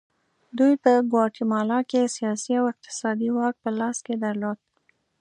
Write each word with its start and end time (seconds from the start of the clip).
دوی 0.57 0.73
په 0.83 0.91
ګواتیمالا 1.11 1.79
کې 1.89 2.11
سیاسي 2.15 2.53
او 2.59 2.65
اقتصادي 2.73 3.29
واک 3.37 3.55
په 3.63 3.69
لاس 3.79 3.97
کې 4.05 4.15
درلود. 4.25 4.59